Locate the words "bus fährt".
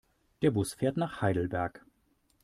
0.49-0.97